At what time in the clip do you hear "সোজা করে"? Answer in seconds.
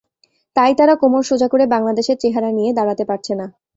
1.29-1.65